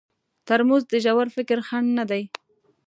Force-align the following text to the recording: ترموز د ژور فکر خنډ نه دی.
ترموز 0.47 0.83
د 0.89 0.93
ژور 1.03 1.27
فکر 1.35 1.57
خنډ 1.67 1.87
نه 1.97 2.05
دی. 2.09 2.23